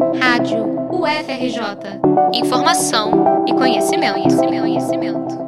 [0.00, 2.00] Rádio UFRJ.
[2.32, 5.38] Informação e conhecimento, conhecimento, conhecimento.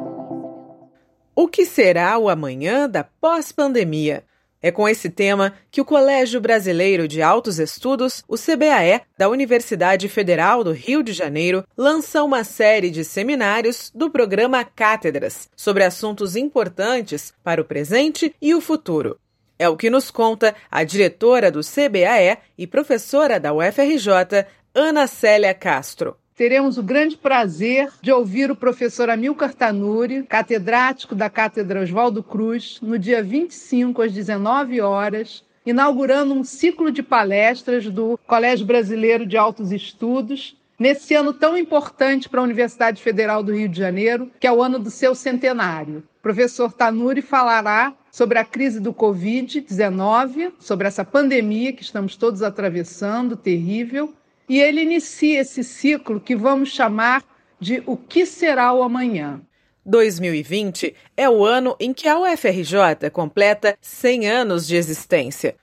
[1.35, 4.23] O que será o amanhã da pós-pandemia?
[4.61, 10.07] É com esse tema que o Colégio Brasileiro de Altos Estudos, o CBAE, da Universidade
[10.07, 16.35] Federal do Rio de Janeiro, lança uma série de seminários do programa Cátedras sobre assuntos
[16.35, 19.19] importantes para o presente e o futuro.
[19.57, 25.53] É o que nos conta a diretora do CBAE e professora da UFRJ, Ana Célia
[25.53, 26.17] Castro.
[26.35, 32.79] Teremos o grande prazer de ouvir o professor Amilcar Tanuri, catedrático da Cátedra Oswaldo Cruz,
[32.81, 39.37] no dia 25 às 19 horas, inaugurando um ciclo de palestras do Colégio Brasileiro de
[39.37, 44.45] Altos Estudos, nesse ano tão importante para a Universidade Federal do Rio de Janeiro, que
[44.45, 46.03] é o ano do seu centenário.
[46.19, 52.43] O professor Tanuri falará sobre a crise do Covid-19, sobre essa pandemia que estamos todos
[52.43, 54.13] atravessando, terrível,
[54.49, 57.23] e ele inicia esse ciclo que vamos chamar
[57.61, 59.39] de O que será o amanhã.
[59.85, 65.55] 2020 é o ano em que a UFRJ completa 100 anos de existência.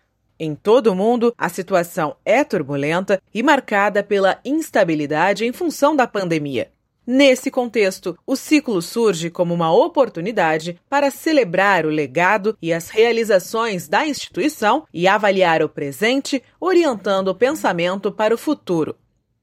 [0.43, 6.07] Em todo o mundo, a situação é turbulenta e marcada pela instabilidade em função da
[6.07, 6.71] pandemia.
[7.07, 13.87] Nesse contexto, o ciclo surge como uma oportunidade para celebrar o legado e as realizações
[13.87, 18.97] da instituição e avaliar o presente, orientando o pensamento para o futuro.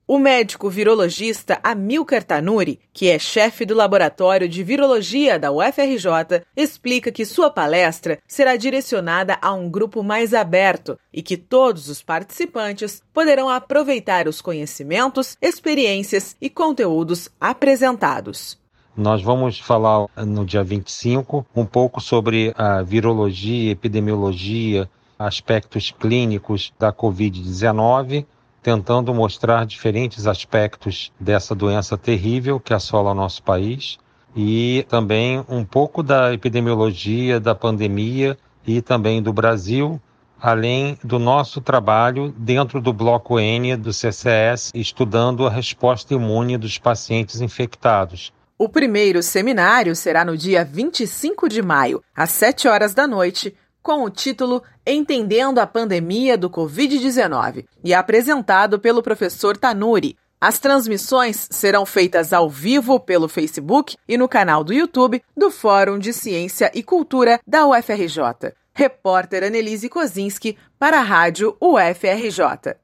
[0.09, 7.11] O médico virologista Amilcar Tanuri, que é chefe do laboratório de virologia da UFRJ, explica
[7.11, 13.03] que sua palestra será direcionada a um grupo mais aberto e que todos os participantes
[13.13, 18.57] poderão aproveitar os conhecimentos, experiências e conteúdos apresentados.
[18.95, 26.93] Nós vamos falar no dia 25 um pouco sobre a virologia, epidemiologia, aspectos clínicos da
[26.93, 28.25] Covid-19
[28.61, 33.97] tentando mostrar diferentes aspectos dessa doença terrível que assola o nosso país
[34.35, 39.99] e também um pouco da epidemiologia da pandemia e também do Brasil,
[40.39, 46.77] além do nosso trabalho dentro do bloco N do CCS, estudando a resposta imune dos
[46.77, 48.31] pacientes infectados.
[48.59, 53.55] O primeiro seminário será no dia 25 de maio, às 7 horas da noite,
[53.87, 60.17] com o título Entendendo a Pandemia do Covid-19 e apresentado pelo professor Tanuri.
[60.41, 65.97] As transmissões serão feitas ao vivo pelo Facebook e no canal do YouTube do Fórum
[65.97, 68.53] de Ciência e Cultura da UFRJ.
[68.73, 72.75] Repórter Annelise Kozinski para a Rádio UFRJ.